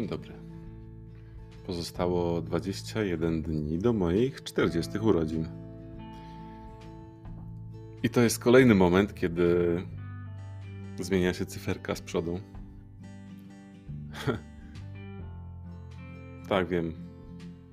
Dzień 0.00 0.08
dobry. 0.08 0.32
Pozostało 1.66 2.42
21 2.42 3.42
dni 3.42 3.78
do 3.78 3.92
moich 3.92 4.42
40 4.42 4.98
urodzin. 4.98 5.48
I 8.02 8.10
to 8.10 8.20
jest 8.20 8.38
kolejny 8.38 8.74
moment, 8.74 9.14
kiedy 9.14 9.82
zmienia 11.00 11.34
się 11.34 11.46
cyferka 11.46 11.94
z 11.94 12.00
przodu. 12.00 12.40
tak, 16.48 16.68
wiem. 16.68 16.92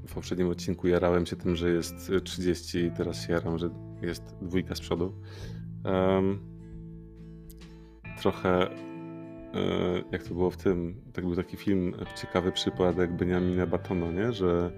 W 0.07 0.13
poprzednim 0.13 0.49
odcinku 0.49 0.87
jarałem 0.87 1.25
się 1.25 1.35
tym, 1.35 1.55
że 1.55 1.69
jest 1.69 2.11
30 2.23 2.77
i 2.77 2.91
teraz 2.91 3.27
się 3.27 3.33
jaram, 3.33 3.57
że 3.57 3.69
jest 4.01 4.35
dwójka 4.41 4.75
z 4.75 4.81
przodu. 4.81 5.13
Um, 5.85 6.39
trochę 8.21 8.69
jak 10.11 10.23
to 10.23 10.33
było 10.33 10.51
w 10.51 10.57
tym, 10.57 11.01
tak 11.13 11.25
był 11.25 11.35
taki 11.35 11.57
film, 11.57 11.95
ciekawy 12.15 12.51
przypadek 12.51 13.13
Beniamina 13.13 13.67
Batono, 13.67 14.11
nie? 14.11 14.33
że 14.33 14.71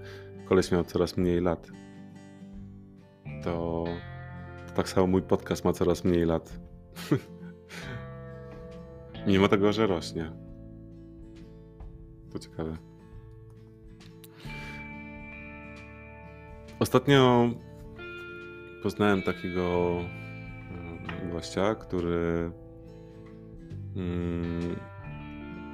koleś 0.45 0.71
miał 0.71 0.83
coraz 0.83 1.17
mniej 1.17 1.41
lat. 1.41 1.67
To, 3.43 3.83
to 4.67 4.73
tak 4.75 4.89
samo 4.89 5.07
mój 5.07 5.21
podcast 5.21 5.65
ma 5.65 5.73
coraz 5.73 6.03
mniej 6.03 6.25
lat. 6.25 6.59
Mimo 9.27 9.47
tego, 9.47 9.73
że 9.73 9.87
rośnie. 9.87 10.31
To 12.31 12.39
ciekawe. 12.39 12.77
Ostatnio 16.79 17.49
poznałem 18.83 19.21
takiego 19.21 19.95
e, 21.25 21.31
gościa, 21.31 21.75
który 21.75 22.51
Mm, 23.95 24.48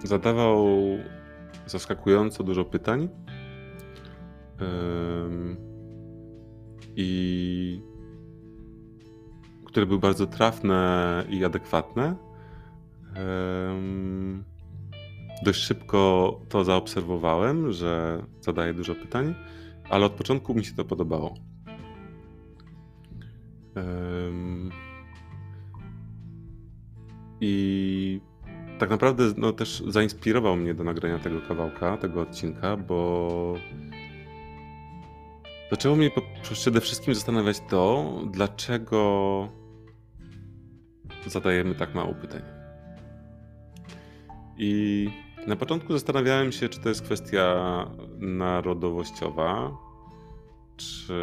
zadawał 0.06 0.68
zaskakująco 1.66 2.44
dużo 2.44 2.66
pytań. 2.66 3.10
I 6.96 7.82
które 9.66 9.86
były 9.86 10.00
bardzo 10.00 10.28
trafne 10.28 11.24
i 11.30 11.46
adekwatne. 11.46 12.16
Dość 15.44 15.62
szybko 15.62 16.42
to 16.50 16.64
zaobserwowałem, 16.64 17.72
że 17.72 18.24
zadaje 18.42 18.74
dużo 18.74 18.96
pytań, 18.96 19.36
ale 19.90 20.06
od 20.06 20.12
początku 20.12 20.54
mi 20.54 20.66
się 20.66 20.76
to 20.76 20.86
podobało. 20.86 21.34
I 27.42 28.22
tak 28.80 28.90
naprawdę 28.90 29.24
no, 29.38 29.54
też 29.54 29.84
zainspirował 29.88 30.56
mnie 30.56 30.74
do 30.74 30.84
nagrania 30.84 31.20
tego 31.20 31.42
kawałka, 31.42 31.98
tego 31.98 32.22
odcinka, 32.22 32.78
bo 32.78 33.56
zaczęło 35.72 35.96
mnie 35.96 36.12
przede 36.42 36.82
wszystkim 36.82 37.16
zastanawiać 37.16 37.60
to, 37.70 38.14
dlaczego 38.32 39.50
zadajemy 41.26 41.76
tak 41.76 41.96
mało 41.96 42.14
pytań. 42.14 42.42
I 44.58 45.10
na 45.48 45.56
początku 45.56 45.94
zastanawiałem 45.94 46.52
się, 46.52 46.70
czy 46.70 46.80
to 46.80 46.90
jest 46.90 47.02
kwestia 47.02 47.56
narodowościowa, 48.18 49.78
czy 50.78 51.14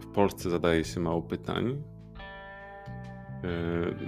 w 0.00 0.06
Polsce 0.14 0.50
zadaje 0.50 0.84
się 0.84 1.00
mało 1.00 1.22
pytań, 1.22 1.82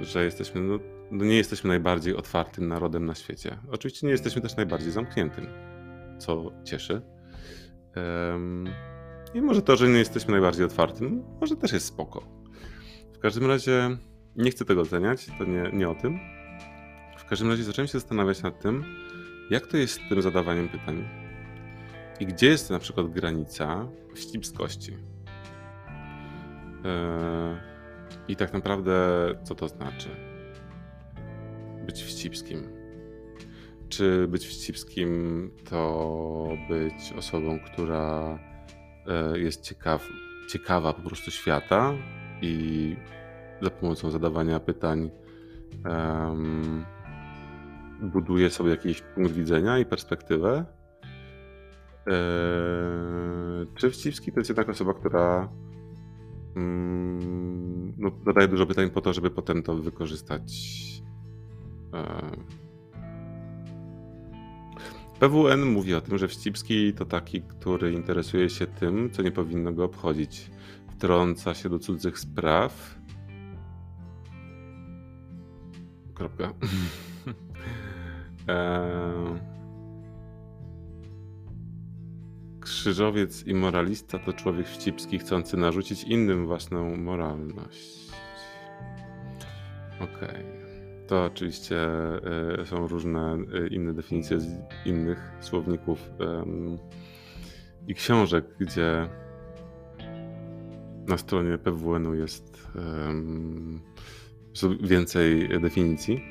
że 0.02 0.24
jesteśmy, 0.24 0.60
no, 0.60 0.78
no, 1.10 1.24
nie 1.24 1.36
jesteśmy 1.36 1.68
najbardziej 1.68 2.16
otwartym 2.16 2.68
narodem 2.68 3.06
na 3.06 3.14
świecie. 3.14 3.58
Oczywiście 3.70 4.06
nie 4.06 4.12
jesteśmy 4.12 4.42
też 4.42 4.56
najbardziej 4.56 4.92
zamkniętym, 4.92 5.46
co 6.18 6.52
cieszy. 6.64 7.02
I 9.34 9.42
może 9.42 9.62
to, 9.62 9.76
że 9.76 9.88
nie 9.88 9.98
jesteśmy 9.98 10.32
najbardziej 10.32 10.64
otwartym, 10.64 11.24
może 11.40 11.56
też 11.56 11.72
jest 11.72 11.86
spoko. 11.86 12.22
W 13.14 13.18
każdym 13.18 13.46
razie 13.46 13.96
nie 14.36 14.50
chcę 14.50 14.64
tego 14.64 14.80
oceniać, 14.80 15.26
to 15.38 15.44
nie, 15.44 15.70
nie 15.72 15.88
o 15.88 15.94
tym. 15.94 16.18
W 17.18 17.24
każdym 17.24 17.50
razie 17.50 17.64
zacząłem 17.64 17.86
się 17.86 17.92
zastanawiać 17.92 18.42
nad 18.42 18.60
tym, 18.60 18.84
jak 19.50 19.66
to 19.66 19.76
jest 19.76 19.94
z 19.94 20.08
tym 20.08 20.22
zadawaniem 20.22 20.68
pytań. 20.68 21.08
I 22.20 22.26
gdzie 22.26 22.46
jest 22.46 22.70
na 22.70 22.78
przykład 22.78 23.10
granica 23.10 23.88
wścibskości. 24.14 24.92
Eee, 26.84 27.71
i 28.28 28.36
tak 28.36 28.52
naprawdę, 28.52 28.94
co 29.44 29.54
to 29.54 29.68
znaczy? 29.68 30.08
Być 31.86 32.02
wścibskim. 32.02 32.68
Czy 33.88 34.28
być 34.28 34.46
wścibskim 34.46 35.50
to 35.70 36.48
być 36.68 37.12
osobą, 37.18 37.58
która 37.60 38.38
e, 39.06 39.38
jest 39.38 39.62
ciekaw, 39.62 40.08
ciekawa 40.48 40.92
po 40.92 41.02
prostu 41.02 41.30
świata 41.30 41.92
i 42.42 42.96
za 43.62 43.70
pomocą 43.70 44.10
zadawania 44.10 44.60
pytań 44.60 45.10
um, 45.84 46.84
buduje 48.02 48.50
sobie 48.50 48.70
jakiś 48.70 49.00
punkt 49.00 49.32
widzenia 49.32 49.78
i 49.78 49.84
perspektywę? 49.84 50.64
E, 52.06 52.14
czy 53.74 53.90
wścibski 53.90 54.32
to 54.32 54.40
jest 54.40 54.50
jednak 54.50 54.68
osoba, 54.68 54.94
która 54.94 55.48
no, 56.56 58.10
zadaję 58.26 58.48
dużo 58.48 58.66
pytań 58.66 58.90
po 58.90 59.00
to, 59.00 59.12
żeby 59.12 59.30
potem 59.30 59.62
to 59.62 59.74
wykorzystać. 59.74 60.52
E, 61.94 62.30
PWN 65.20 65.62
mówi 65.66 65.94
o 65.94 66.00
tym, 66.00 66.18
że 66.18 66.28
Wścibski 66.28 66.92
to 66.92 67.04
taki, 67.04 67.42
który 67.42 67.92
interesuje 67.92 68.50
się 68.50 68.66
tym, 68.66 69.10
co 69.10 69.22
nie 69.22 69.32
powinno 69.32 69.72
go 69.72 69.84
obchodzić. 69.84 70.50
Wtrąca 70.88 71.54
się 71.54 71.68
do 71.68 71.78
cudzych 71.78 72.18
spraw. 72.18 72.98
Kropka. 76.14 76.52
eee... 78.48 79.38
Krzyżowiec 82.82 83.46
i 83.46 83.54
moralista 83.54 84.18
to 84.18 84.32
człowiek 84.32 84.66
wścibski 84.66 85.18
chcący 85.18 85.56
narzucić 85.56 86.04
innym 86.04 86.46
własną 86.46 86.96
moralność. 86.96 88.12
Okej. 90.00 90.28
Okay. 90.28 91.06
To 91.06 91.24
oczywiście 91.24 91.76
y, 92.62 92.66
są 92.66 92.88
różne 92.88 93.38
y, 93.64 93.68
inne 93.68 93.94
definicje 93.94 94.40
z 94.40 94.46
innych 94.86 95.32
słowników 95.40 95.98
y, 96.06 96.08
i 97.86 97.94
książek, 97.94 98.44
gdzie 98.58 99.08
na 101.08 101.18
stronie 101.18 101.58
PWN-u 101.58 102.14
jest 102.14 102.68
więcej 104.80 105.48
definicji. 105.60 106.22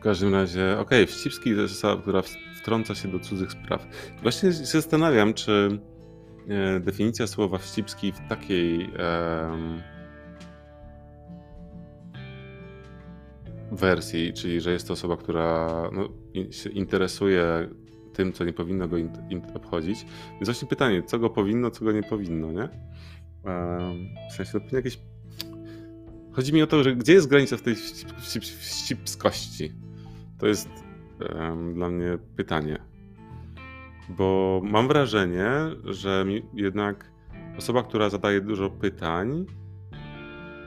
W 0.00 0.02
każdym 0.02 0.34
razie, 0.34 0.72
okej, 0.72 1.04
okay, 1.04 1.06
Wścibski 1.06 1.54
to 1.54 1.60
jest 1.60 1.74
osoba, 1.74 2.02
która 2.02 2.22
wtrąca 2.62 2.94
się 2.94 3.08
do 3.08 3.18
cudzych 3.18 3.52
spraw. 3.52 3.86
Właśnie 4.22 4.52
się 4.52 4.64
zastanawiam, 4.64 5.34
czy 5.34 5.80
e, 6.48 6.80
definicja 6.80 7.26
słowa 7.26 7.58
wścibski 7.58 8.12
w 8.12 8.28
takiej 8.28 8.90
wersji, 13.72 14.32
czyli 14.32 14.60
że 14.60 14.72
jest 14.72 14.86
to 14.86 14.92
osoba, 14.92 15.16
która 15.16 15.68
no, 15.92 16.08
się 16.50 16.70
interesuje 16.70 17.68
tym, 18.12 18.32
co 18.32 18.44
nie 18.44 18.52
powinno 18.52 18.88
go 18.88 18.96
obchodzić. 19.54 20.06
Więc 20.32 20.44
właśnie 20.44 20.68
pytanie, 20.68 21.02
co 21.02 21.18
go 21.18 21.30
powinno, 21.30 21.70
co 21.70 21.84
go 21.84 21.92
nie 21.92 22.02
powinno, 22.02 22.52
nie? 22.52 22.68
w 24.30 24.34
sensie, 24.34 24.52
no, 24.54 24.60
jakieś... 24.72 24.98
Chodzi 26.32 26.52
mi 26.52 26.62
o 26.62 26.66
to, 26.66 26.82
że 26.82 26.96
gdzie 26.96 27.12
jest 27.12 27.28
granica 27.28 27.56
w 27.56 27.62
tej 27.62 27.74
wścibskości? 28.60 29.72
To 30.38 30.46
jest 30.46 30.68
dla 31.74 31.88
mnie 31.88 32.18
pytanie. 32.36 32.78
Bo 34.08 34.60
mam 34.64 34.88
wrażenie, 34.88 35.50
że 35.84 36.24
jednak 36.54 37.10
osoba, 37.58 37.82
która 37.82 38.10
zadaje 38.10 38.40
dużo 38.40 38.70
pytań 38.70 39.46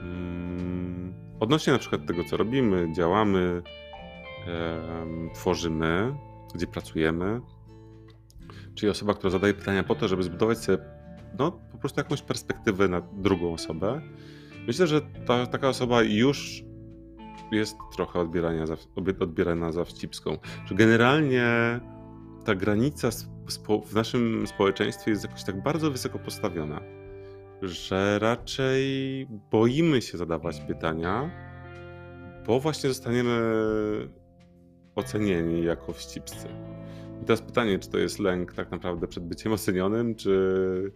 mm, 0.02 1.14
odnośnie 1.40 1.72
na 1.72 1.78
przykład 1.78 2.06
tego, 2.06 2.24
co 2.24 2.36
robimy, 2.36 2.92
działamy, 2.92 3.62
tworzymy, 5.34 6.14
gdzie 6.54 6.66
pracujemy, 6.66 7.40
czyli 8.74 8.90
osoba, 8.90 9.14
która 9.14 9.30
zadaje 9.30 9.54
pytania 9.54 9.84
po 9.84 9.94
to, 9.94 10.08
żeby 10.08 10.22
zbudować 10.22 10.58
sobie 10.58 10.78
no, 11.38 11.52
po 11.72 11.78
prostu 11.78 12.00
jakąś 12.00 12.22
perspektywę 12.22 12.88
na 12.88 13.00
drugą 13.00 13.52
osobę. 13.52 14.00
Myślę, 14.66 14.86
że 14.86 15.00
ta, 15.26 15.46
taka 15.46 15.68
osoba 15.68 16.02
już 16.02 16.64
jest 17.54 17.76
trochę 17.96 18.20
odbierania 18.20 18.66
za, 18.66 18.76
odbierana 19.20 19.72
za 19.72 19.84
wcipską. 19.84 20.38
Że 20.66 20.74
generalnie 20.74 21.46
ta 22.44 22.54
granica 22.54 23.10
w 23.86 23.94
naszym 23.94 24.46
społeczeństwie 24.46 25.10
jest 25.10 25.24
jakoś 25.24 25.44
tak 25.44 25.62
bardzo 25.62 25.90
wysoko 25.90 26.18
postawiona, 26.18 26.80
że 27.62 28.18
raczej 28.18 29.26
boimy 29.50 30.02
się 30.02 30.18
zadawać 30.18 30.60
pytania, 30.60 31.30
bo 32.46 32.60
właśnie 32.60 32.88
zostaniemy 32.88 33.40
ocenieni 34.94 35.64
jako 35.64 35.92
wścibscy. 35.92 36.48
I 37.22 37.24
teraz 37.24 37.42
pytanie, 37.42 37.78
czy 37.78 37.90
to 37.90 37.98
jest 37.98 38.18
lęk 38.18 38.52
tak 38.52 38.70
naprawdę 38.70 39.06
przed 39.06 39.24
byciem 39.24 39.52
ocenionym, 39.52 40.14
czy, 40.14 40.92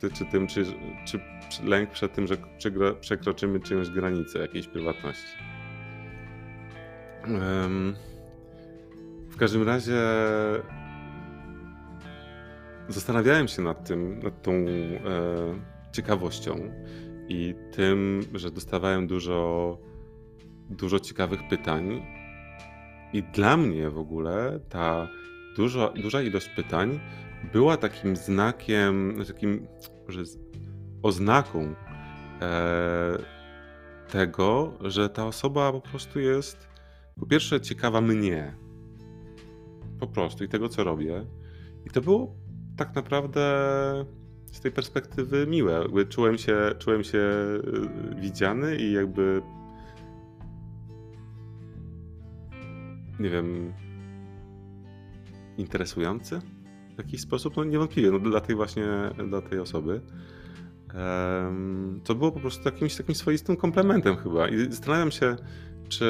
czy, 0.00 0.10
czy 0.10 0.24
tym, 0.24 0.46
czy, 0.46 0.64
czy 1.04 1.20
lęk 1.64 1.90
przed 1.90 2.14
tym, 2.14 2.26
że 2.26 2.36
przekroczymy 3.00 3.60
czyjąś 3.60 3.90
granicę 3.90 4.38
jakiejś 4.38 4.68
prywatności. 4.68 5.51
W 9.30 9.36
każdym 9.38 9.62
razie 9.62 10.00
zastanawiałem 12.88 13.48
się 13.48 13.62
nad 13.62 13.88
tym, 13.88 14.18
nad 14.18 14.42
tą 14.42 14.52
e, 14.52 14.64
ciekawością 15.92 16.70
i 17.28 17.54
tym, 17.72 18.20
że 18.34 18.50
dostawałem 18.50 19.06
dużo, 19.06 19.78
dużo 20.70 21.00
ciekawych 21.00 21.40
pytań. 21.48 22.02
I 23.12 23.22
dla 23.22 23.56
mnie 23.56 23.90
w 23.90 23.98
ogóle 23.98 24.60
ta 24.68 25.08
dużo, 25.56 25.92
duża 26.02 26.22
ilość 26.22 26.48
pytań 26.48 27.00
była 27.52 27.76
takim 27.76 28.16
znakiem, 28.16 29.14
takim 29.26 29.66
oznaką 31.02 31.74
e, 32.40 33.18
tego, 34.10 34.72
że 34.80 35.08
ta 35.08 35.26
osoba 35.26 35.72
po 35.72 35.80
prostu 35.80 36.20
jest 36.20 36.71
po 37.20 37.26
pierwsze 37.26 37.60
ciekawa 37.60 38.00
mnie. 38.00 38.54
Po 40.00 40.06
prostu 40.06 40.44
i 40.44 40.48
tego, 40.48 40.68
co 40.68 40.84
robię. 40.84 41.26
I 41.86 41.90
to 41.90 42.00
było 42.00 42.34
tak 42.76 42.94
naprawdę 42.94 43.42
z 44.52 44.60
tej 44.60 44.72
perspektywy 44.72 45.46
miłe. 45.46 45.84
Czułem 46.08 46.38
się, 46.38 46.56
czułem 46.78 47.04
się 47.04 47.18
y, 47.18 48.20
widziany 48.20 48.76
i 48.76 48.92
jakby 48.92 49.42
nie 53.20 53.30
wiem 53.30 53.72
interesujący 55.56 56.40
w 56.94 56.98
jakiś 56.98 57.20
sposób, 57.20 57.56
no 57.56 57.64
niewątpliwie, 57.64 58.10
no 58.10 58.18
dla 58.18 58.40
tej 58.40 58.56
właśnie, 58.56 58.86
dla 59.28 59.42
tej 59.42 59.58
osoby. 59.58 60.00
To 62.04 62.14
było 62.14 62.32
po 62.32 62.40
prostu 62.40 62.62
jakimś 62.64 62.96
takim 62.96 63.14
swoistym 63.14 63.56
komplementem 63.56 64.16
chyba 64.16 64.48
i 64.48 64.70
zastanawiam 64.70 65.10
się, 65.10 65.36
czy 65.88 66.06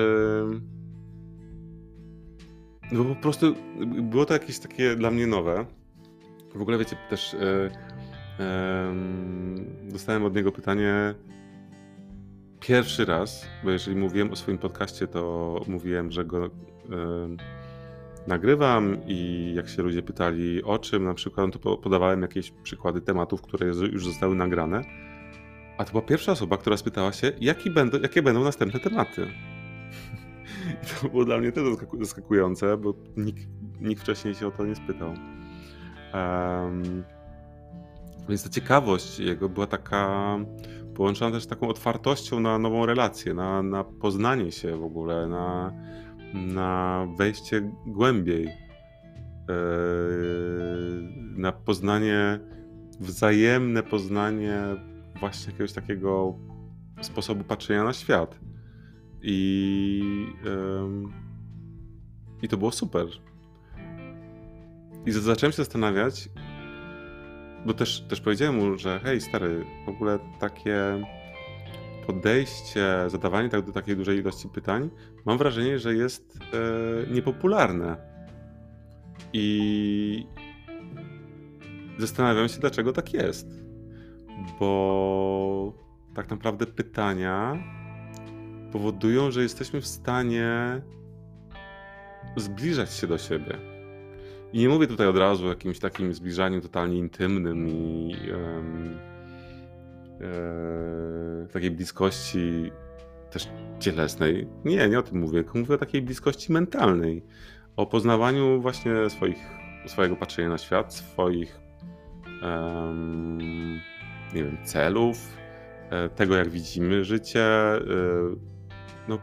bo 2.93 3.05
po 3.05 3.15
prostu 3.15 3.55
było 3.85 4.25
to 4.25 4.35
jakieś 4.35 4.59
takie 4.59 4.97
dla 4.97 5.11
mnie 5.11 5.27
nowe. 5.27 5.67
W 6.55 6.63
ogóle 6.63 6.79
wiecie, 6.79 6.97
też 7.11 7.35
e, 7.35 7.71
e, 8.41 8.95
dostałem 9.93 10.25
od 10.25 10.35
niego 10.35 10.53
pytanie 10.53 11.15
pierwszy 12.61 13.05
raz, 13.05 13.47
bo 13.65 13.71
jeżeli 13.71 13.97
mówiłem 13.97 14.31
o 14.31 14.37
swoim 14.37 14.59
podcaście, 14.59 15.07
to 15.07 15.61
mówiłem, 15.67 16.13
że 16.13 16.25
go 16.25 16.47
e, 16.47 16.51
nagrywam 18.27 18.97
i 19.07 19.53
jak 19.57 19.69
się 19.69 19.83
ludzie 19.83 20.03
pytali 20.03 20.63
o 20.63 20.79
czym, 20.79 21.05
na 21.05 21.15
przykład, 21.15 21.47
no 21.47 21.53
to 21.53 21.77
podawałem 21.77 22.23
jakieś 22.23 22.51
przykłady 22.51 23.01
tematów, 23.01 23.43
które 23.43 23.67
już 23.67 24.07
zostały 24.07 24.35
nagrane. 24.35 24.85
A 25.79 25.85
to 25.85 25.91
była 25.91 26.03
pierwsza 26.03 26.33
osoba, 26.33 26.57
która 26.57 26.77
spytała 26.77 27.13
się, 27.13 27.33
jaki 27.41 27.71
będą, 27.71 28.01
jakie 28.01 28.23
będą 28.23 28.45
następne 28.45 28.81
tematy. 28.81 29.27
I 30.73 30.77
to 31.01 31.09
było 31.09 31.25
dla 31.25 31.39
mnie 31.39 31.53
też 31.53 31.65
zaskakujące, 32.01 32.77
bo 32.77 32.95
nikt, 33.17 33.47
nikt 33.81 34.03
wcześniej 34.03 34.35
się 34.35 34.47
o 34.47 34.51
to 34.51 34.67
nie 34.67 34.75
spytał. 34.75 35.15
Um, 36.15 37.05
więc 38.29 38.45
ta 38.45 38.51
ciekawość 38.51 39.19
jego 39.19 39.49
była 39.49 39.67
taka 39.67 40.39
połączona 40.95 41.31
też 41.31 41.43
z 41.43 41.47
taką 41.47 41.69
otwartością 41.69 42.41
na 42.41 42.59
nową 42.59 42.87
relację, 42.87 43.35
na, 43.35 43.63
na 43.63 43.85
poznanie 43.85 44.53
się 44.53 44.77
w 44.77 44.85
ogóle, 44.85 45.29
na, 45.29 45.73
na 46.35 47.07
wejście 47.19 47.73
głębiej, 47.87 48.45
yy, 48.45 48.55
na 51.37 51.53
poznanie, 51.53 52.41
wzajemne 53.01 53.83
poznanie 53.83 54.63
właśnie 55.21 55.53
jakiegoś 55.53 55.73
takiego 55.73 56.35
sposobu 57.01 57.45
patrzenia 57.45 57.85
na 57.85 57.93
świat. 57.93 58.41
I, 59.23 60.27
i 62.43 62.49
to 62.49 62.57
było 62.57 62.73
super. 62.73 63.07
I 65.07 65.11
zacząłem 65.11 65.53
się 65.53 65.57
zastanawiać, 65.57 66.29
bo 67.67 67.75
też, 67.75 68.01
też 68.01 68.21
powiedziałem 68.21 68.57
mu, 68.57 68.79
że 68.79 69.01
hej 69.05 69.21
stary, 69.21 69.65
w 69.87 69.89
ogóle 69.89 70.19
takie 70.41 71.05
podejście, 72.07 72.87
zadawanie 73.07 73.49
tak 73.49 73.67
do 73.67 73.73
takiej 73.73 73.97
dużej 73.97 74.19
ilości 74.19 74.49
pytań, 74.49 74.91
mam 75.25 75.39
wrażenie, 75.39 75.79
że 75.79 75.95
jest 75.95 76.39
e, 76.41 77.13
niepopularne. 77.15 77.97
I 79.33 80.27
zastanawiam 81.99 82.49
się, 82.49 82.61
dlaczego 82.61 82.93
tak 82.93 83.15
jest. 83.15 83.47
Bo 84.61 85.73
tak 86.15 86.31
naprawdę 86.31 86.67
pytania 86.67 87.63
powodują, 88.73 89.31
że 89.31 89.43
jesteśmy 89.43 89.81
w 89.81 89.87
stanie 89.87 90.83
zbliżać 92.37 92.95
się 92.95 93.07
do 93.07 93.19
siebie. 93.19 93.59
I 94.53 94.59
nie 94.59 94.69
mówię 94.69 94.87
tutaj 94.87 95.07
od 95.07 95.17
razu 95.17 95.47
o 95.47 95.49
jakimś 95.49 95.79
takim 95.79 96.15
zbliżaniu 96.15 96.61
totalnie 96.61 96.99
intymnym 96.99 97.69
i 97.69 98.17
um, 98.33 98.99
e, 100.21 101.49
takiej 101.53 101.71
bliskości 101.71 102.73
też 103.31 103.49
cielesnej. 103.79 104.49
Nie, 104.65 104.89
nie 104.89 104.99
o 104.99 105.03
tym 105.03 105.19
mówię, 105.19 105.43
tylko 105.43 105.59
mówię 105.59 105.75
o 105.75 105.79
takiej 105.79 106.03
bliskości 106.03 106.53
mentalnej. 106.53 107.23
O 107.77 107.87
poznawaniu 107.87 108.61
właśnie 108.61 109.11
swoich, 109.11 109.39
swojego 109.87 110.17
patrzenia 110.17 110.49
na 110.49 110.59
świat, 110.59 110.95
swoich 110.95 111.61
um, 112.43 113.39
nie 114.35 114.45
wiem, 114.45 114.57
celów, 114.65 115.37
e, 115.91 116.09
tego 116.09 116.37
jak 116.37 116.51
widzimy 116.51 117.05
życie, 117.05 117.43
e, 117.43 117.81
no, 119.09 119.19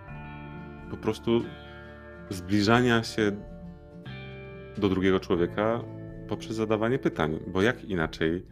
po 0.91 0.97
prostu 0.97 1.41
zbliżania 2.29 3.03
się 3.03 3.31
do 4.77 4.89
drugiego 4.89 5.19
człowieka 5.19 5.83
poprzez 6.27 6.55
zadawanie 6.55 6.99
pytań, 6.99 7.39
bo 7.47 7.61
jak 7.61 7.83
inaczej 7.83 8.45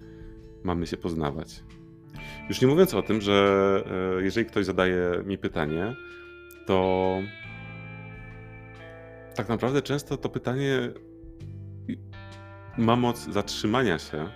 mamy 0.64 0.88
się 0.88 0.98
poznawać? 0.98 1.64
Już 2.50 2.62
nie 2.62 2.68
mówiąc 2.68 2.94
o 2.94 3.02
tym, 3.02 3.22
że 3.22 3.84
e, 4.20 4.24
jeżeli 4.24 4.46
ktoś 4.46 4.66
zadaje 4.66 5.24
mi 5.26 5.38
pytanie, 5.38 5.96
to 6.66 7.18
tak 9.36 9.50
naprawdę 9.50 9.82
często 9.82 10.18
to 10.18 10.30
pytanie 10.30 10.80
ma 12.78 12.96
moc 12.96 13.30
zatrzymania 13.30 14.00
się 14.00 14.30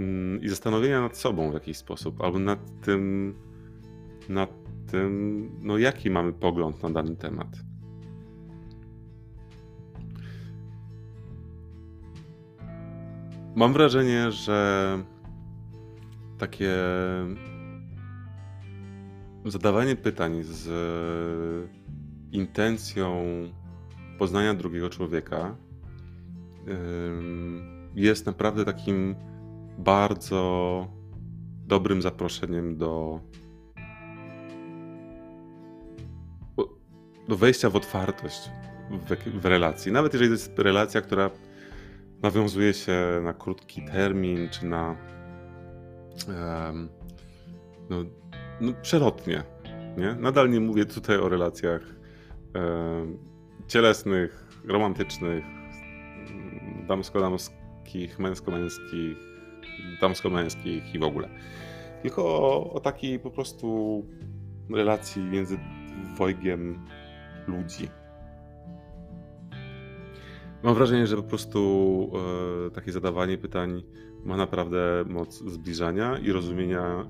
mm, 0.00 0.42
i 0.42 0.48
zastanowienia 0.48 1.00
nad 1.00 1.16
sobą 1.16 1.50
w 1.50 1.54
jakiś 1.54 1.76
sposób, 1.76 2.20
albo 2.20 2.38
nad 2.38 2.58
tym, 2.84 3.34
nad 4.28 4.63
tym, 4.86 5.50
no 5.62 5.78
jaki 5.78 6.10
mamy 6.10 6.32
pogląd 6.32 6.82
na 6.82 6.90
dany 6.90 7.16
temat. 7.16 7.48
Mam 13.56 13.72
wrażenie, 13.72 14.32
że 14.32 14.98
takie 16.38 16.72
zadawanie 19.44 19.96
pytań 19.96 20.42
z 20.42 20.68
intencją 22.32 23.24
poznania 24.18 24.54
drugiego 24.54 24.90
człowieka 24.90 25.56
jest 27.94 28.26
naprawdę 28.26 28.64
takim 28.64 29.14
bardzo 29.78 30.86
dobrym 31.66 32.02
zaproszeniem 32.02 32.76
do 32.76 33.20
do 37.28 37.36
wejścia 37.36 37.70
w 37.70 37.76
otwartość 37.76 38.50
w, 38.90 39.40
w 39.40 39.44
relacji. 39.44 39.92
Nawet 39.92 40.12
jeżeli 40.12 40.30
to 40.30 40.34
jest 40.34 40.58
relacja, 40.58 41.00
która 41.00 41.30
nawiązuje 42.22 42.74
się 42.74 43.20
na 43.22 43.34
krótki 43.34 43.82
termin, 43.84 44.48
czy 44.48 44.66
na 44.66 44.96
um, 46.28 46.88
no, 47.90 48.04
no, 48.60 48.72
przelotnie. 48.82 49.42
Nie? 49.96 50.14
Nadal 50.14 50.50
nie 50.50 50.60
mówię 50.60 50.84
tutaj 50.84 51.16
o 51.16 51.28
relacjach 51.28 51.82
um, 52.54 53.18
cielesnych, 53.68 54.46
romantycznych, 54.64 55.44
damsko-damskich, 56.86 58.18
męsko-męskich, 58.18 59.16
damsko-męskich 60.00 60.94
i 60.94 60.98
w 60.98 61.02
ogóle. 61.02 61.28
Tylko 62.02 62.24
o, 62.24 62.72
o 62.72 62.80
takiej 62.80 63.18
po 63.18 63.30
prostu 63.30 64.02
relacji 64.70 65.22
między 65.22 65.58
dwojgiem 66.14 66.78
ludzi. 67.46 67.88
Mam 70.62 70.74
wrażenie, 70.74 71.06
że 71.06 71.16
po 71.16 71.22
prostu 71.22 72.10
e, 72.66 72.70
takie 72.70 72.92
zadawanie 72.92 73.38
pytań 73.38 73.82
ma 74.24 74.36
naprawdę 74.36 75.04
moc 75.08 75.38
zbliżania 75.38 76.18
i 76.18 76.32
rozumienia 76.32 77.08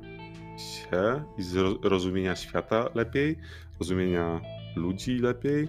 się, 0.58 1.24
i 1.38 1.42
rozumienia 1.88 2.36
świata 2.36 2.88
lepiej, 2.94 3.38
rozumienia 3.80 4.40
ludzi 4.76 5.18
lepiej. 5.18 5.68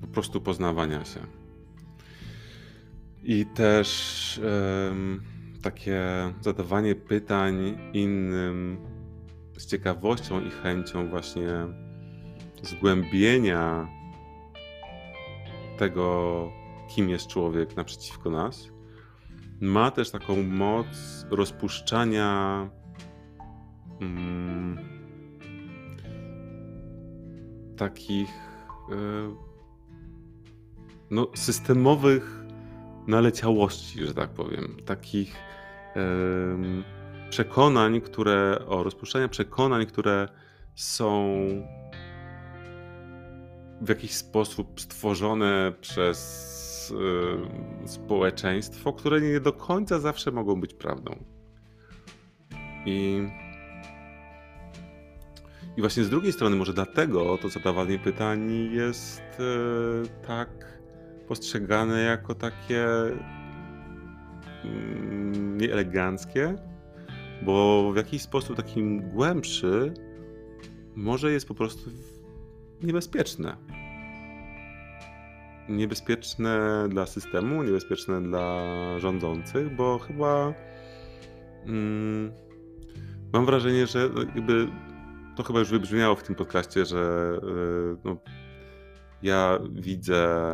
po 0.00 0.06
prostu 0.06 0.40
poznawania 0.40 1.04
się. 1.04 1.20
I 3.22 3.46
też 3.46 4.40
takie 5.62 6.02
zadawanie 6.40 6.94
pytań 6.94 7.78
innym 7.92 8.78
z 9.60 9.66
ciekawością 9.66 10.40
i 10.40 10.50
chęcią 10.50 11.08
właśnie 11.08 11.48
zgłębienia 12.62 13.88
tego, 15.78 16.48
kim 16.88 17.08
jest 17.08 17.26
człowiek 17.26 17.76
naprzeciwko 17.76 18.30
nas, 18.30 18.68
ma 19.60 19.90
też 19.90 20.10
taką 20.10 20.42
moc 20.42 20.86
rozpuszczania 21.30 22.70
mm, 24.00 24.78
takich 27.76 28.30
e, 28.90 28.94
no, 31.10 31.26
systemowych 31.34 32.44
naleciałości, 33.06 34.06
że 34.06 34.14
tak 34.14 34.30
powiem, 34.30 34.76
takich 34.86 35.36
przekonań, 37.30 38.00
które, 38.00 38.58
o 38.66 38.82
rozpuszczania 38.82 39.28
przekonań, 39.28 39.86
które 39.86 40.28
są 40.74 41.36
w 43.80 43.88
jakiś 43.88 44.14
sposób 44.14 44.80
stworzone 44.80 45.72
przez 45.80 46.94
y, 47.84 47.88
społeczeństwo, 47.88 48.92
które 48.92 49.20
nie 49.20 49.40
do 49.40 49.52
końca 49.52 49.98
zawsze 49.98 50.30
mogą 50.30 50.60
być 50.60 50.74
prawdą. 50.74 51.24
I, 52.86 53.28
I 55.76 55.80
właśnie 55.80 56.04
z 56.04 56.10
drugiej 56.10 56.32
strony, 56.32 56.56
może 56.56 56.72
dlatego 56.72 57.38
to 57.38 57.48
zadawanie 57.48 57.98
pytań 57.98 58.50
jest 58.72 59.22
y, 59.40 60.26
tak 60.26 60.48
postrzegane 61.28 62.02
jako 62.02 62.34
takie 62.34 62.86
mm, 64.64 65.58
nieeleganckie, 65.58 66.69
bo 67.42 67.90
w 67.92 67.96
jakiś 67.96 68.22
sposób 68.22 68.56
takim 68.56 69.10
głębszy 69.10 69.94
może 70.94 71.32
jest 71.32 71.48
po 71.48 71.54
prostu 71.54 71.90
niebezpieczne. 72.82 73.56
Niebezpieczne 75.68 76.86
dla 76.88 77.06
systemu, 77.06 77.62
niebezpieczne 77.62 78.22
dla 78.22 78.64
rządzących, 78.98 79.76
bo 79.76 79.98
chyba 79.98 80.54
mm, 81.66 82.32
mam 83.32 83.46
wrażenie, 83.46 83.86
że 83.86 84.08
jakby 84.34 84.68
to 85.36 85.42
chyba 85.42 85.58
już 85.58 85.70
wybrzmiało 85.70 86.16
w 86.16 86.22
tym 86.22 86.34
podcaście, 86.34 86.84
że 86.84 87.32
yy, 87.42 87.96
no, 88.04 88.16
ja 89.22 89.58
widzę 89.72 90.44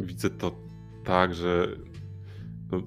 widzę 0.00 0.30
to 0.30 0.52
tak, 1.04 1.34
że 1.34 1.68
no, 2.72 2.82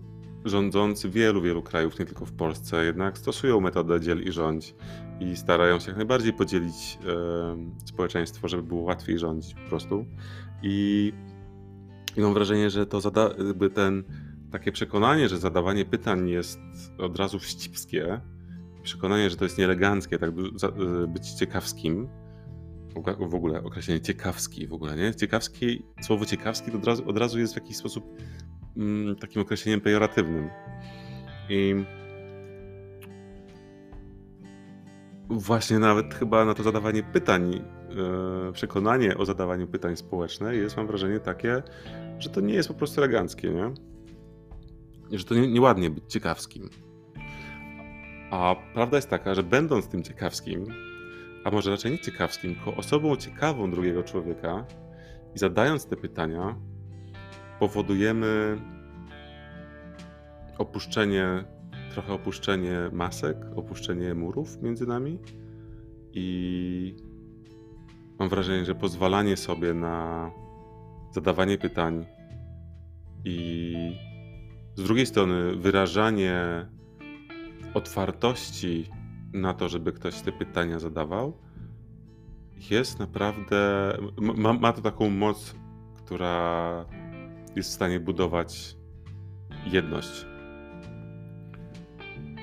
rządzący 0.46 1.10
wielu, 1.10 1.42
wielu 1.42 1.62
krajów, 1.62 2.00
nie 2.00 2.06
tylko 2.06 2.26
w 2.26 2.32
Polsce, 2.32 2.86
jednak 2.86 3.18
stosują 3.18 3.60
metodę 3.60 4.02
dziel 4.02 4.24
i 4.24 4.32
rządź 4.32 4.76
i 5.20 5.36
starają 5.36 5.80
się 5.80 5.88
jak 5.88 5.98
najbardziej 5.98 6.34
podzielić 6.34 7.00
e, 7.08 7.86
społeczeństwo, 7.86 8.48
żeby 8.48 8.64
było 8.64 8.82
łatwiej 8.82 9.20
rządzić 9.20 9.54
po 9.54 9.70
prostu. 9.70 10.06
I, 10.64 11.14
i 12.18 12.22
mam 12.22 12.34
wrażenie, 12.34 12.70
że 12.70 12.86
to 12.86 13.02
zada, 13.02 13.30
jakby 13.38 13.70
ten 13.70 14.04
takie 14.52 14.72
przekonanie, 14.72 15.30
że 15.30 15.38
zadawanie 15.38 15.86
pytań 15.86 16.30
jest 16.30 16.60
od 16.98 17.20
razu 17.20 17.40
wścibskie, 17.40 18.22
przekonanie, 18.84 19.30
że 19.30 19.36
to 19.36 19.46
jest 19.46 19.58
nieeleganckie, 19.58 20.20
tak 20.20 20.30
e, 20.30 21.08
być 21.08 21.30
ciekawskim, 21.32 22.10
w 23.30 23.36
ogóle 23.36 23.64
określenie 23.64 24.02
ciekawski 24.02 24.68
w 24.68 24.74
ogóle, 24.74 24.96
nie? 24.96 25.16
Ciekawski, 25.16 25.86
słowo 26.02 26.26
ciekawski 26.26 26.72
to 26.72 26.78
od 26.78 26.86
razu, 26.86 27.10
od 27.10 27.18
razu 27.18 27.40
jest 27.40 27.54
w 27.54 27.56
jakiś 27.56 27.78
sposób 27.78 28.04
takim 29.20 29.42
określeniem 29.42 29.82
pejoratywnym. 29.82 30.50
I 31.50 31.75
właśnie 35.30 35.80
nawet 35.80 36.13
chyba 36.13 36.46
na 36.46 36.53
to 36.53 36.63
zadawanie 36.63 37.03
pytań, 37.03 37.51
yy, 37.89 38.51
przekonanie 38.53 39.18
o 39.18 39.25
zadawaniu 39.25 39.68
pytań 39.68 39.98
społeczne 39.98 40.56
jest, 40.56 40.77
mam 40.77 40.88
wrażenie, 40.88 41.20
takie, 41.20 41.63
że 42.20 42.30
to 42.30 42.42
nie 42.42 42.53
jest 42.53 42.70
po 42.70 42.75
prostu 42.75 43.01
eleganckie, 43.01 43.50
nie? 43.50 43.74
Że 45.18 45.24
to 45.24 45.36
nie, 45.36 45.48
nieładnie 45.48 45.89
być 45.89 46.03
ciekawskim. 46.08 46.70
A 48.32 48.56
prawda 48.74 48.98
jest 48.98 49.10
taka, 49.10 49.36
że 49.36 49.44
będąc 49.44 49.88
tym 49.88 50.03
ciekawskim, 50.03 50.65
a 51.44 51.51
może 51.51 51.72
raczej 51.72 51.92
nie 51.92 52.00
ciekawskim, 52.00 52.56
tylko 52.56 52.75
osobą 52.75 53.15
ciekawą 53.15 53.72
drugiego 53.72 54.03
człowieka 54.03 54.65
i 55.36 55.39
zadając 55.39 55.86
te 55.86 55.98
pytania, 55.98 56.56
powodujemy 57.60 58.58
opuszczenie, 60.58 61.44
trochę 61.94 62.14
opuszczenie 62.14 62.78
masek, 62.92 63.38
opuszczenie 63.56 64.14
murów 64.14 64.62
między 64.62 64.88
nami 64.88 65.20
i 66.14 66.96
mam 68.20 68.30
wrażenie, 68.30 68.66
że 68.66 68.76
pozwalanie 68.76 69.38
sobie 69.38 69.74
na 69.74 70.32
zadawanie 71.12 71.58
pytań 71.58 72.06
i 73.26 73.76
z 74.76 74.84
drugiej 74.84 75.06
strony 75.06 75.56
wyrażanie 75.56 76.68
otwartości 77.74 78.90
na 79.34 79.54
to, 79.54 79.70
żeby 79.70 79.94
ktoś 79.94 80.22
te 80.22 80.32
pytania 80.32 80.80
zadawał, 80.80 81.38
jest 82.72 83.00
naprawdę. 83.00 83.92
Ma, 84.18 84.54
ma 84.54 84.74
to 84.74 84.82
taką 84.82 85.10
moc, 85.10 85.56
która 85.98 86.86
jest 87.56 87.70
w 87.70 87.74
stanie 87.74 88.00
budować 88.00 88.76
jedność. 89.66 90.26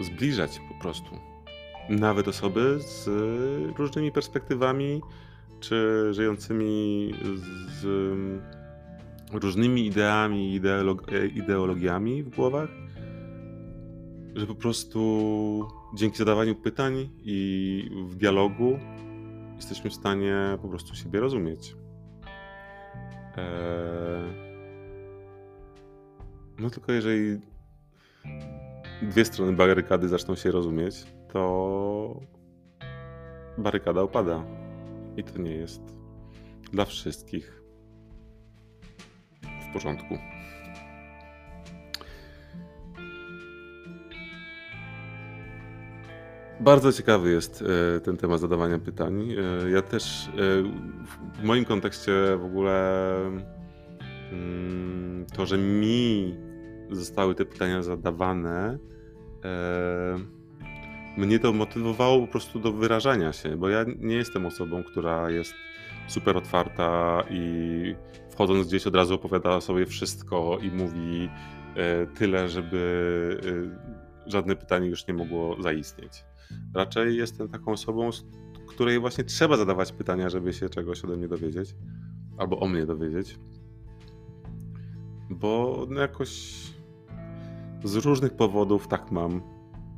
Zbliżać 0.01 0.61
po 0.69 0.83
prostu. 0.83 1.11
Nawet 1.89 2.29
osoby 2.29 2.79
z 2.81 3.09
różnymi 3.79 4.13
perspektywami, 4.13 5.01
czy 5.61 6.09
żyjącymi 6.11 7.11
z 7.81 7.87
różnymi 9.33 9.87
ideami, 9.87 10.55
ideolog 10.55 11.07
ideologiami 11.35 12.23
w 12.23 12.37
głowach, 12.37 12.69
że 14.35 14.47
po 14.47 14.55
prostu 14.55 15.69
dzięki 15.95 16.17
zadawaniu 16.19 16.55
pytań 16.55 17.11
i 17.23 17.91
w 18.09 18.15
dialogu 18.15 18.79
jesteśmy 19.57 19.91
w 19.91 19.95
stanie 19.95 20.35
po 20.63 20.69
prostu 20.69 20.95
siebie 20.95 21.21
rozumieć. 21.21 21.77
Eee... 23.37 24.50
No 26.61 26.71
tylko 26.71 26.93
jeżeli 26.93 27.41
dwie 29.03 29.25
strony 29.25 29.53
barykady 29.53 30.09
zaczną 30.09 30.35
się 30.35 30.51
rozumieć, 30.51 31.07
to 31.33 32.21
barykada 33.59 34.03
opada. 34.03 34.45
I 35.17 35.25
to 35.25 35.39
nie 35.39 35.55
jest 35.55 35.81
dla 36.73 36.85
wszystkich 36.85 37.63
w 39.43 39.73
porządku. 39.73 40.19
Bardzo 46.61 46.93
ciekawy 46.93 47.31
jest 47.31 47.65
e, 47.97 48.01
ten 48.01 48.17
temat 48.17 48.41
zadawania 48.41 48.79
pytań. 48.79 49.33
E, 49.65 49.71
ja 49.71 49.83
też 49.83 50.29
e, 50.29 50.31
w 51.35 51.43
moim 51.43 51.65
kontekście 51.65 52.13
w 52.37 52.45
ogóle 52.45 53.15
mm, 54.33 55.27
to, 55.37 55.47
że 55.47 55.59
mi 55.59 56.50
zostały 56.91 57.35
te 57.35 57.45
pytania 57.45 57.83
zadawane, 57.83 58.79
mnie 61.17 61.39
to 61.39 61.53
motywowało 61.53 62.21
po 62.21 62.33
prostu 62.33 62.59
do 62.59 62.73
wyrażania 62.73 63.33
się, 63.33 63.57
bo 63.57 63.69
ja 63.69 63.85
nie 63.99 64.15
jestem 64.15 64.47
osobą, 64.47 64.83
która 64.85 65.31
jest 65.31 65.55
super 66.09 66.37
otwarta 66.37 67.23
i 67.31 67.95
wchodząc 68.31 68.69
gdzieś 68.69 68.87
od 68.87 68.95
razu 68.95 69.15
opowiada 69.15 69.61
sobie 69.61 69.87
wszystko 69.87 70.59
i 70.63 70.71
mówi 70.71 71.31
tyle, 72.15 72.49
żeby 72.49 73.41
żadne 74.27 74.57
pytanie 74.57 74.89
już 74.89 75.07
nie 75.07 75.15
mogło 75.15 75.63
zaistnieć. 75.63 76.25
Raczej 76.75 77.17
jestem 77.17 77.49
taką 77.49 77.73
osobą, 77.73 78.11
której 78.69 78.99
właśnie 78.99 79.25
trzeba 79.25 79.57
zadawać 79.57 79.93
pytania, 79.93 80.31
żeby 80.31 80.53
się 80.53 80.69
czegoś 80.69 81.05
ode 81.05 81.17
mnie 81.17 81.29
dowiedzieć, 81.29 81.75
albo 82.39 82.61
o 82.61 82.69
mnie 82.69 82.87
dowiedzieć. 82.87 83.39
Bo 85.31 85.87
no 85.91 86.01
jakoś 86.01 86.61
z 87.85 87.97
różnych 87.97 88.33
powodów 88.33 88.89
tak 88.89 89.11
mam. 89.11 89.41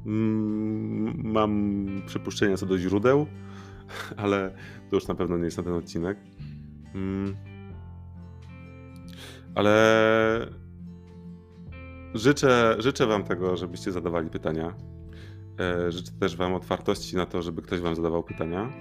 Mm, 0.07 1.33
mam 1.33 1.87
przypuszczenia 2.07 2.57
co 2.57 2.67
do 2.67 2.79
źródeł, 2.79 3.27
ale 4.23 4.55
to 4.91 4.97
już 4.97 5.09
na 5.09 5.15
pewno 5.15 5.37
nie 5.37 5.45
jest 5.45 5.57
na 5.57 5.63
ten 5.63 5.73
odcinek. 5.73 6.19
Mm. 6.95 7.37
Ale 9.55 10.47
życzę, 12.15 12.77
życzę 12.79 13.07
Wam 13.07 13.25
tego, 13.25 13.57
żebyście 13.57 13.93
zadawali 13.93 14.31
pytania 14.31 14.75
E, 15.61 15.93
życzę 15.93 16.13
też 16.21 16.37
Wam 16.37 16.55
otwartości 16.55 17.17
na 17.17 17.27
to, 17.27 17.43
żeby 17.43 17.63
ktoś 17.63 17.81
Wam 17.81 17.97
zadawał 17.97 18.23
pytania. 18.23 18.73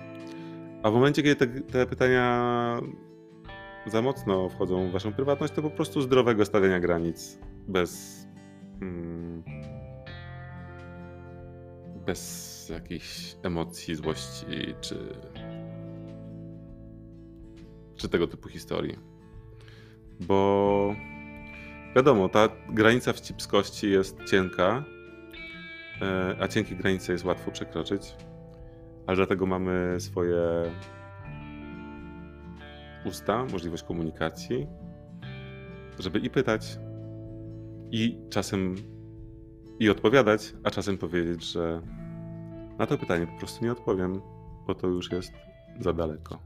A 0.84 0.92
w 0.92 0.94
momencie, 0.94 1.24
kiedy 1.24 1.36
te, 1.36 1.62
te 1.62 1.86
pytania 1.86 2.82
za 3.86 4.02
mocno 4.02 4.50
wchodzą 4.50 4.90
w 4.90 4.92
waszą 4.92 5.14
prywatność, 5.14 5.54
to 5.54 5.62
po 5.62 5.70
prostu 5.70 6.02
zdrowego 6.02 6.46
stawiania 6.46 6.80
granic 6.80 7.40
bez. 7.68 8.21
Mm, 8.82 9.44
bez 12.06 12.70
jakichś 12.70 13.36
emocji, 13.44 13.96
złości 13.96 14.76
czy. 14.82 14.96
czy 17.96 18.10
tego 18.10 18.28
typu 18.28 18.50
historii. 18.50 18.98
Bo 20.20 20.96
wiadomo, 21.96 22.30
ta 22.30 22.50
granica 22.70 23.14
wścibskości 23.14 23.92
jest 23.92 24.18
cienka, 24.24 24.84
e, 26.02 26.36
a 26.40 26.48
cienkie 26.48 26.76
granice 26.76 27.14
jest 27.14 27.26
łatwo 27.26 27.52
przekroczyć, 27.52 28.16
ale 29.08 29.16
dlatego 29.16 29.46
mamy 29.46 30.00
swoje 30.00 30.42
usta, 33.06 33.46
możliwość 33.46 33.84
komunikacji, 33.84 34.68
żeby 36.00 36.20
i 36.20 36.30
pytać, 36.30 36.78
i 37.92 38.18
czasem 38.30 38.76
i 39.80 39.90
odpowiadać, 39.90 40.54
a 40.64 40.72
czasem 40.72 40.98
powiedzieć, 40.98 41.52
że 41.52 41.82
na 42.80 42.88
to 42.88 42.98
pytanie 42.98 43.28
po 43.28 43.38
prostu 43.38 43.66
nie 43.66 43.72
odpowiem, 43.72 44.22
bo 44.68 44.76
to 44.76 44.88
już 44.88 45.12
jest 45.12 45.34
za 45.80 45.94
daleko. 45.94 46.40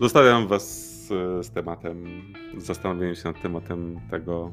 Zostawiam 0.00 0.46
Was 0.46 0.96
z, 1.06 1.08
z 1.46 1.50
tematem, 1.50 2.22
z 2.58 2.64
zastanowieniem 2.64 3.14
się 3.14 3.28
nad 3.28 3.42
tematem 3.42 4.00
tego, 4.10 4.52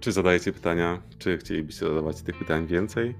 czy 0.00 0.12
zadajecie 0.12 0.52
pytania, 0.52 1.02
czy 1.18 1.38
chcielibyście 1.38 1.88
zadawać 1.88 2.22
tych 2.22 2.38
pytań 2.38 2.66
więcej. 2.66 3.14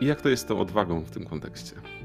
I 0.00 0.06
jak 0.06 0.20
to 0.20 0.28
jest 0.28 0.42
z 0.42 0.46
tą 0.46 0.60
odwagą 0.60 1.00
w 1.00 1.10
tym 1.10 1.26
kontekście? 1.26 1.95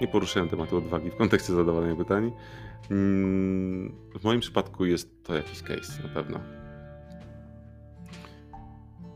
Nie 0.00 0.08
poruszyłem 0.08 0.48
tematu 0.48 0.76
odwagi 0.76 1.10
w 1.10 1.16
kontekście 1.16 1.52
zadawania 1.52 1.96
pytań. 1.96 2.32
Mm, 2.90 3.94
W 4.20 4.24
moim 4.24 4.40
przypadku 4.40 4.84
jest 4.84 5.24
to 5.24 5.34
jakiś 5.34 5.62
case 5.62 6.02
na 6.02 6.08
pewno. 6.08 6.40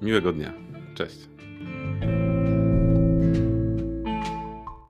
Miłego 0.02 0.32
dnia. 0.32 0.52
Cześć. 0.94 1.33